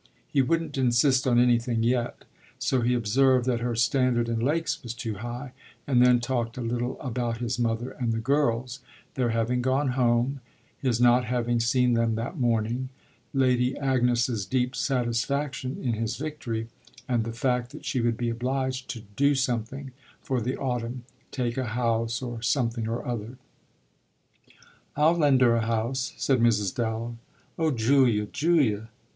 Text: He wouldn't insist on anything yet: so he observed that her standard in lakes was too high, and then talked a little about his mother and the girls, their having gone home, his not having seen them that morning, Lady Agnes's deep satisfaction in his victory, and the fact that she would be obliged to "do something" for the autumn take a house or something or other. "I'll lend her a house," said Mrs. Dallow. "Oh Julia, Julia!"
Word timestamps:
He 0.33 0.41
wouldn't 0.41 0.79
insist 0.79 1.27
on 1.27 1.39
anything 1.39 1.83
yet: 1.83 2.25
so 2.57 2.81
he 2.81 2.95
observed 2.95 3.45
that 3.45 3.59
her 3.59 3.75
standard 3.75 4.27
in 4.29 4.39
lakes 4.39 4.81
was 4.81 4.95
too 4.95 5.17
high, 5.21 5.51
and 5.85 6.01
then 6.03 6.19
talked 6.19 6.57
a 6.57 6.61
little 6.63 6.99
about 6.99 7.37
his 7.37 7.59
mother 7.59 7.91
and 7.91 8.11
the 8.11 8.17
girls, 8.17 8.79
their 9.13 9.29
having 9.29 9.61
gone 9.61 9.89
home, 9.89 10.41
his 10.79 10.99
not 10.99 11.25
having 11.25 11.59
seen 11.59 11.93
them 11.93 12.15
that 12.15 12.39
morning, 12.39 12.89
Lady 13.31 13.77
Agnes's 13.77 14.43
deep 14.47 14.75
satisfaction 14.75 15.77
in 15.79 15.93
his 15.93 16.17
victory, 16.17 16.67
and 17.07 17.23
the 17.23 17.31
fact 17.31 17.69
that 17.69 17.85
she 17.85 18.01
would 18.01 18.17
be 18.17 18.31
obliged 18.31 18.89
to 18.89 19.01
"do 19.15 19.35
something" 19.35 19.91
for 20.19 20.41
the 20.41 20.57
autumn 20.57 21.03
take 21.29 21.59
a 21.59 21.65
house 21.77 22.23
or 22.23 22.41
something 22.41 22.87
or 22.87 23.05
other. 23.05 23.37
"I'll 24.95 25.13
lend 25.15 25.41
her 25.41 25.55
a 25.57 25.61
house," 25.67 26.13
said 26.17 26.39
Mrs. 26.39 26.73
Dallow. 26.73 27.17
"Oh 27.59 27.69
Julia, 27.69 28.25
Julia!" 28.25 28.89